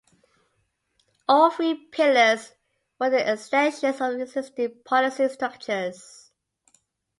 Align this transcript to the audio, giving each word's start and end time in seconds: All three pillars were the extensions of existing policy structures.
All 1.27 1.51
three 1.51 1.75
pillars 1.75 2.53
were 2.99 3.11
the 3.11 3.33
extensions 3.33 4.01
of 4.01 4.19
existing 4.19 4.81
policy 4.83 5.29
structures. 5.29 6.31